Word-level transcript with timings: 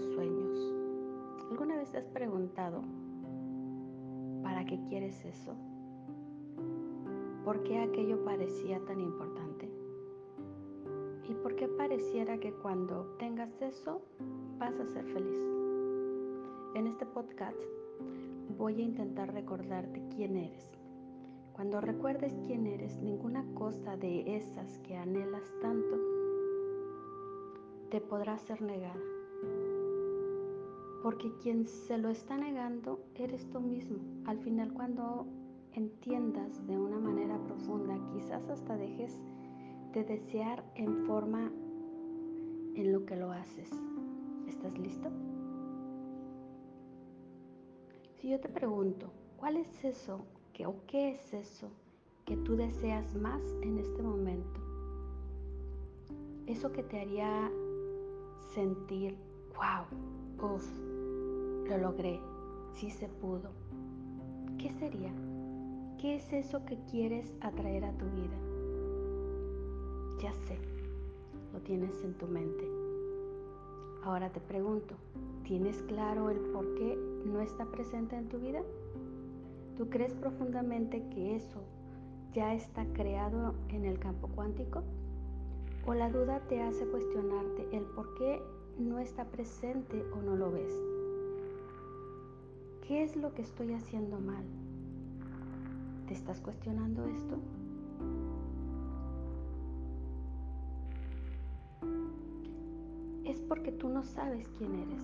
sueños. 0.00 0.74
¿Alguna 1.50 1.76
vez 1.76 1.90
te 1.90 1.98
has 1.98 2.06
preguntado 2.06 2.82
para 4.42 4.64
qué 4.64 4.80
quieres 4.88 5.24
eso? 5.24 5.54
¿Por 7.44 7.62
qué 7.62 7.78
aquello 7.78 8.24
parecía 8.24 8.80
tan 8.86 9.00
importante? 9.00 9.70
¿Y 11.28 11.34
por 11.34 11.56
qué 11.56 11.68
pareciera 11.68 12.38
que 12.38 12.52
cuando 12.52 13.16
tengas 13.18 13.60
eso 13.62 14.02
vas 14.58 14.78
a 14.78 14.86
ser 14.86 15.04
feliz? 15.06 15.38
En 16.74 16.86
este 16.86 17.06
podcast 17.06 17.58
voy 18.58 18.80
a 18.80 18.84
intentar 18.84 19.32
recordarte 19.32 20.02
quién 20.14 20.36
eres. 20.36 20.70
Cuando 21.52 21.80
recuerdes 21.80 22.34
quién 22.46 22.66
eres, 22.66 23.00
ninguna 23.00 23.44
cosa 23.54 23.96
de 23.96 24.36
esas 24.36 24.78
que 24.78 24.96
anhelas 24.96 25.54
tanto 25.60 25.96
te 27.90 28.00
podrá 28.00 28.36
ser 28.38 28.60
negada. 28.60 29.00
Porque 31.04 31.30
quien 31.42 31.68
se 31.68 31.98
lo 31.98 32.08
está 32.08 32.38
negando 32.38 32.98
eres 33.14 33.46
tú 33.50 33.60
mismo. 33.60 33.98
Al 34.24 34.38
final 34.38 34.72
cuando 34.72 35.26
entiendas 35.74 36.66
de 36.66 36.78
una 36.78 36.98
manera 36.98 37.36
profunda, 37.44 37.98
quizás 38.14 38.48
hasta 38.48 38.74
dejes 38.78 39.20
de 39.92 40.02
desear 40.02 40.64
en 40.76 41.04
forma 41.04 41.52
en 42.74 42.90
lo 42.90 43.04
que 43.04 43.16
lo 43.16 43.30
haces. 43.32 43.70
¿Estás 44.48 44.78
listo? 44.78 45.10
Si 48.16 48.30
yo 48.30 48.40
te 48.40 48.48
pregunto, 48.48 49.12
¿cuál 49.36 49.58
es 49.58 49.84
eso 49.84 50.24
que, 50.54 50.64
o 50.64 50.86
qué 50.86 51.10
es 51.10 51.34
eso 51.34 51.68
que 52.24 52.38
tú 52.38 52.56
deseas 52.56 53.14
más 53.14 53.42
en 53.60 53.76
este 53.76 54.02
momento? 54.02 54.58
Eso 56.46 56.72
que 56.72 56.82
te 56.82 56.98
haría 56.98 57.52
sentir, 58.54 59.18
wow, 59.56 60.54
uff, 60.54 60.66
lo 61.68 61.78
logré, 61.78 62.20
sí 62.74 62.90
se 62.90 63.08
pudo. 63.08 63.50
¿Qué 64.58 64.70
sería? 64.72 65.12
¿Qué 65.98 66.16
es 66.16 66.32
eso 66.32 66.64
que 66.64 66.78
quieres 66.90 67.32
atraer 67.40 67.84
a 67.84 67.92
tu 67.92 68.04
vida? 68.06 68.36
Ya 70.20 70.32
sé, 70.46 70.58
lo 71.52 71.60
tienes 71.60 72.02
en 72.04 72.14
tu 72.14 72.26
mente. 72.26 72.68
Ahora 74.04 74.30
te 74.30 74.40
pregunto, 74.40 74.94
¿tienes 75.44 75.82
claro 75.82 76.30
el 76.30 76.38
por 76.52 76.74
qué 76.74 76.96
no 77.24 77.40
está 77.40 77.64
presente 77.64 78.16
en 78.16 78.28
tu 78.28 78.38
vida? 78.38 78.62
¿Tú 79.76 79.88
crees 79.88 80.14
profundamente 80.14 81.08
que 81.08 81.36
eso 81.36 81.60
ya 82.32 82.54
está 82.54 82.84
creado 82.92 83.54
en 83.70 83.84
el 83.84 83.98
campo 83.98 84.28
cuántico? 84.28 84.82
¿O 85.86 85.94
la 85.94 86.10
duda 86.10 86.40
te 86.48 86.62
hace 86.62 86.86
cuestionarte 86.86 87.68
el 87.76 87.84
por 87.84 88.14
qué 88.14 88.42
no 88.78 88.98
está 88.98 89.24
presente 89.24 90.04
o 90.12 90.22
no 90.22 90.36
lo 90.36 90.50
ves? 90.50 90.72
¿Qué 92.86 93.02
es 93.02 93.16
lo 93.16 93.32
que 93.34 93.42
estoy 93.42 93.72
haciendo 93.72 94.18
mal? 94.18 94.44
¿Te 96.06 96.14
estás 96.14 96.40
cuestionando 96.40 97.06
esto? 97.06 97.38
Es 103.24 103.40
porque 103.40 103.72
tú 103.72 103.88
no 103.88 104.02
sabes 104.02 104.48
quién 104.58 104.74
eres. 104.74 105.02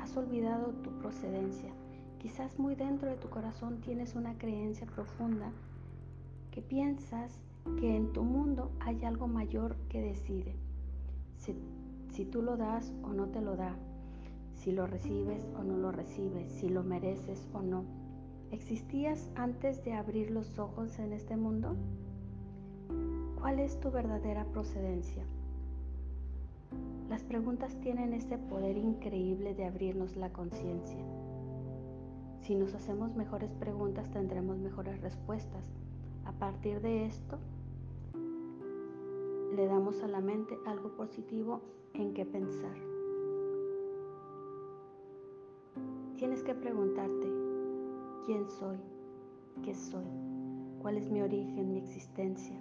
Has 0.00 0.16
olvidado 0.16 0.72
tu 0.84 0.90
procedencia. 0.98 1.72
Quizás 2.20 2.58
muy 2.58 2.74
dentro 2.74 3.08
de 3.08 3.16
tu 3.16 3.28
corazón 3.28 3.80
tienes 3.80 4.14
una 4.14 4.36
creencia 4.38 4.86
profunda 4.86 5.50
que 6.52 6.62
piensas 6.62 7.40
que 7.80 7.96
en 7.96 8.12
tu 8.12 8.22
mundo 8.22 8.70
hay 8.80 9.04
algo 9.04 9.26
mayor 9.26 9.76
que 9.88 10.00
decide 10.00 10.54
si, 12.16 12.24
tú 12.24 12.40
lo 12.40 12.56
das 12.56 12.94
o 13.02 13.12
no 13.12 13.26
te 13.26 13.42
lo 13.42 13.56
da, 13.56 13.76
si 14.54 14.72
lo 14.72 14.86
recibes 14.86 15.46
o 15.58 15.62
no 15.62 15.76
lo 15.76 15.92
recibes, 15.92 16.50
si 16.50 16.70
lo 16.70 16.82
mereces 16.82 17.46
o 17.52 17.60
no. 17.60 17.84
¿Existías 18.50 19.28
antes 19.34 19.84
de 19.84 19.92
abrir 19.92 20.30
los 20.30 20.58
ojos 20.58 20.98
en 20.98 21.12
este 21.12 21.36
mundo? 21.36 21.76
¿Cuál 23.38 23.60
es 23.60 23.78
tu 23.80 23.90
verdadera 23.90 24.46
procedencia? 24.46 25.24
Las 27.10 27.22
preguntas 27.22 27.78
tienen 27.82 28.14
ese 28.14 28.38
poder 28.38 28.78
increíble 28.78 29.54
de 29.54 29.66
abrirnos 29.66 30.16
la 30.16 30.30
conciencia. 30.30 31.04
Si 32.40 32.54
nos 32.54 32.74
hacemos 32.74 33.14
mejores 33.14 33.52
preguntas 33.52 34.10
tendremos 34.10 34.56
mejores 34.56 35.02
respuestas. 35.02 35.64
A 36.24 36.32
partir 36.32 36.80
de 36.80 37.04
esto, 37.04 37.38
le 39.56 39.66
damos 39.66 40.02
a 40.02 40.06
la 40.06 40.20
mente 40.20 40.58
algo 40.66 40.90
positivo 40.90 41.62
en 41.94 42.12
qué 42.12 42.26
pensar. 42.26 42.76
Tienes 46.18 46.42
que 46.42 46.54
preguntarte, 46.54 47.26
¿quién 48.26 48.46
soy? 48.50 48.76
¿Qué 49.64 49.74
soy? 49.74 50.04
¿Cuál 50.82 50.98
es 50.98 51.10
mi 51.10 51.22
origen, 51.22 51.72
mi 51.72 51.78
existencia? 51.78 52.60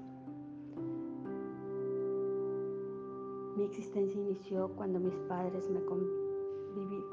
Mi 3.58 3.66
existencia 3.66 4.22
inició 4.22 4.70
cuando 4.78 4.98
mis 5.02 5.16
padres 5.28 5.70
me 5.70 5.82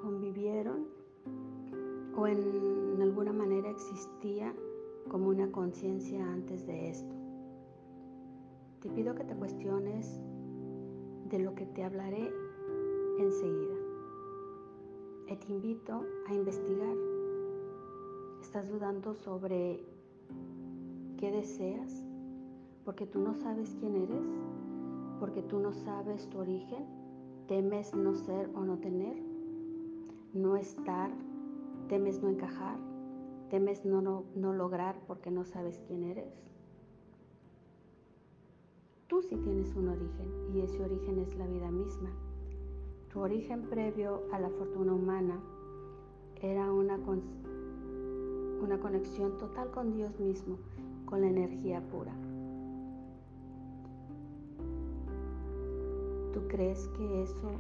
convivieron 0.01 0.87
o 2.17 2.27
en 2.29 3.03
alguna 3.03 3.33
manera 3.33 3.69
existía 3.69 4.55
como 5.09 5.29
una 5.29 5.51
conciencia 5.51 6.25
antes 6.25 6.67
de 6.67 6.91
esto. 6.91 7.22
Te 8.83 8.91
pido 8.91 9.15
que 9.15 9.23
te 9.23 9.37
cuestiones 9.37 10.21
de 11.31 11.39
lo 11.39 11.55
que 11.55 11.67
te 11.67 11.85
hablaré 11.85 12.33
enseguida. 13.17 13.77
Y 15.29 15.37
te 15.37 15.53
invito 15.53 16.05
a 16.29 16.35
investigar. 16.35 16.97
¿Estás 18.41 18.69
dudando 18.69 19.15
sobre 19.15 19.85
qué 21.17 21.31
deseas? 21.31 22.05
Porque 22.85 23.07
tú 23.07 23.21
no 23.21 23.35
sabes 23.35 23.77
quién 23.79 23.95
eres, 23.95 24.27
porque 25.21 25.43
tú 25.43 25.61
no 25.61 25.73
sabes 25.73 26.29
tu 26.29 26.39
origen, 26.39 26.85
temes 27.47 27.95
no 27.95 28.17
ser 28.17 28.51
o 28.53 28.65
no 28.65 28.79
tener, 28.79 29.17
no 30.35 30.57
estar, 30.57 31.13
temes 31.89 32.21
no 32.21 32.31
encajar, 32.31 32.81
temes 33.49 33.85
no, 33.85 34.03
no, 34.03 34.25
no 34.35 34.53
lograr 34.53 34.97
porque 35.07 35.31
no 35.31 35.45
sabes 35.45 35.81
quién 35.87 36.03
eres. 36.03 36.52
Tú 39.13 39.21
sí 39.21 39.37
tienes 39.37 39.77
un 39.77 39.89
origen 39.89 40.27
y 40.55 40.61
ese 40.61 40.83
origen 40.83 41.19
es 41.19 41.37
la 41.37 41.47
vida 41.47 41.71
misma. 41.71 42.09
Tu 43.13 43.21
origen 43.21 43.61
previo 43.69 44.23
a 44.33 44.39
la 44.39 44.49
fortuna 44.49 44.95
humana 44.95 45.39
era 46.41 46.73
una, 46.73 46.99
una 48.63 48.81
conexión 48.81 49.37
total 49.37 49.71
con 49.71 49.93
Dios 49.93 50.19
mismo, 50.19 50.57
con 51.05 51.21
la 51.21 51.27
energía 51.27 51.83
pura. 51.91 52.15
¿Tú 56.33 56.41
crees 56.49 56.89
que 56.97 57.23
eso 57.23 57.51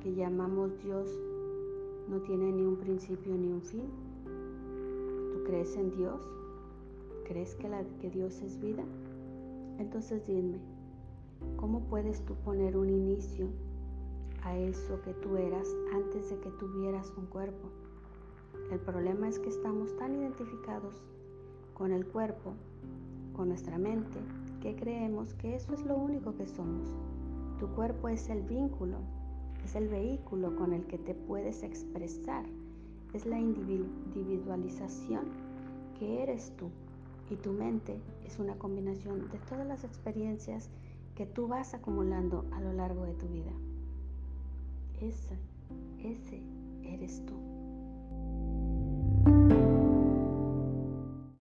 que 0.00 0.14
llamamos 0.14 0.80
Dios 0.84 1.10
no 2.08 2.20
tiene 2.20 2.52
ni 2.52 2.62
un 2.62 2.76
principio 2.76 3.34
ni 3.34 3.48
un 3.48 3.62
fin? 3.62 3.88
¿Tú 5.32 5.42
crees 5.42 5.74
en 5.74 5.90
Dios? 5.90 6.22
¿Crees 7.24 7.56
que, 7.56 7.68
la, 7.68 7.82
que 8.00 8.08
Dios 8.08 8.40
es 8.42 8.60
vida? 8.60 8.84
Entonces 9.80 10.24
dime, 10.26 10.58
¿cómo 11.56 11.80
puedes 11.80 12.22
tú 12.26 12.34
poner 12.44 12.76
un 12.76 12.90
inicio 12.90 13.48
a 14.42 14.54
eso 14.54 15.00
que 15.00 15.14
tú 15.14 15.38
eras 15.38 15.66
antes 15.94 16.28
de 16.28 16.38
que 16.38 16.50
tuvieras 16.50 17.10
un 17.16 17.24
cuerpo? 17.24 17.70
El 18.70 18.78
problema 18.78 19.26
es 19.26 19.38
que 19.38 19.48
estamos 19.48 19.96
tan 19.96 20.14
identificados 20.14 21.02
con 21.72 21.92
el 21.92 22.06
cuerpo, 22.06 22.52
con 23.32 23.48
nuestra 23.48 23.78
mente, 23.78 24.18
que 24.60 24.76
creemos 24.76 25.32
que 25.32 25.54
eso 25.54 25.72
es 25.72 25.82
lo 25.86 25.96
único 25.96 26.36
que 26.36 26.46
somos. 26.46 26.94
Tu 27.58 27.66
cuerpo 27.68 28.10
es 28.10 28.28
el 28.28 28.42
vínculo, 28.42 28.98
es 29.64 29.74
el 29.76 29.88
vehículo 29.88 30.56
con 30.56 30.74
el 30.74 30.86
que 30.88 30.98
te 30.98 31.14
puedes 31.14 31.62
expresar, 31.62 32.44
es 33.14 33.24
la 33.24 33.38
individualización 33.38 35.24
que 35.98 36.22
eres 36.22 36.52
tú 36.58 36.68
y 37.30 37.36
tu 37.36 37.52
mente 37.52 38.00
es 38.26 38.38
una 38.38 38.56
combinación 38.56 39.30
de 39.30 39.38
todas 39.48 39.66
las 39.66 39.84
experiencias 39.84 40.68
que 41.14 41.26
tú 41.26 41.46
vas 41.46 41.74
acumulando 41.74 42.44
a 42.52 42.60
lo 42.60 42.72
largo 42.72 43.04
de 43.04 43.14
tu 43.14 43.26
vida. 43.28 43.52
Esa, 45.00 45.34
ese 45.98 46.42
eres 46.82 47.24
tú. 47.26 47.34